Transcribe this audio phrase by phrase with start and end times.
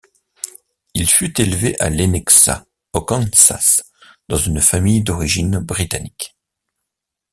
[0.95, 3.83] Il fut élevé à Lenexa, au Kansas
[4.29, 6.35] dans une famille d'origine britannique.